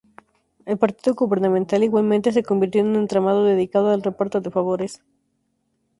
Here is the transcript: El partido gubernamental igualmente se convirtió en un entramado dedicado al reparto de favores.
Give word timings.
El 0.65 0.79
partido 0.79 1.13
gubernamental 1.15 1.83
igualmente 1.83 2.31
se 2.31 2.41
convirtió 2.41 2.81
en 2.81 2.87
un 2.87 2.95
entramado 2.95 3.43
dedicado 3.43 3.91
al 3.91 4.01
reparto 4.01 4.41
de 4.41 4.49
favores. 4.49 5.03